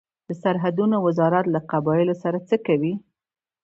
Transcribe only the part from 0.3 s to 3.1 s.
سرحدونو وزارت له قبایلو سره څه کوي؟